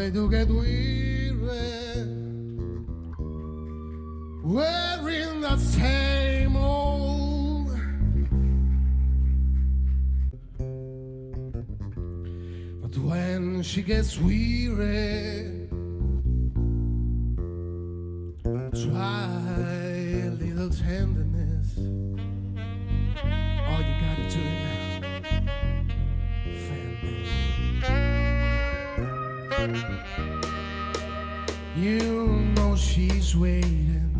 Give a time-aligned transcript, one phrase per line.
[0.00, 1.36] they do get weary,
[4.42, 7.68] wearing that same old.
[12.80, 15.68] But when she gets weary,
[18.72, 19.28] try
[20.24, 21.76] a little tenderness.
[23.68, 24.69] All you gotta do it.
[31.76, 34.16] You know she's waiting,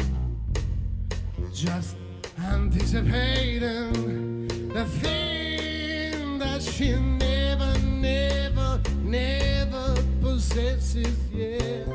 [1.54, 1.96] just
[2.38, 11.86] anticipating the thing that she never, never, never possesses yet.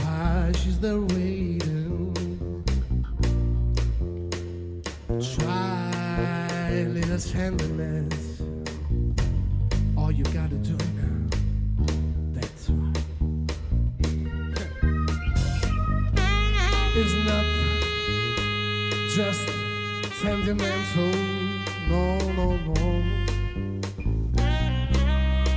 [0.00, 2.14] Why she's there waiting?
[5.20, 8.15] Try little tenderness.
[19.16, 19.48] Just
[20.20, 21.10] sentimental.
[21.88, 23.02] No, no, no.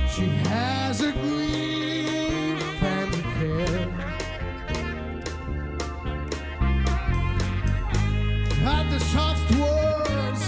[0.08, 3.88] She has a green fancy care.
[8.64, 10.42] But the soft words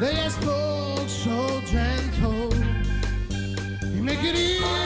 [0.00, 2.50] they spoke so gentle,
[3.94, 4.83] you make it easier,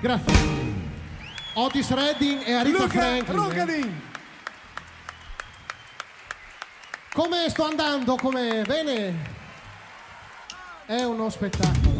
[0.00, 0.32] Grazie.
[1.54, 3.36] Otis Redding e Arita Luca Franklin.
[3.36, 4.00] Rogadin.
[7.12, 8.16] Come sto andando?
[8.16, 9.14] Come bene?
[10.86, 11.99] È uno spettacolo.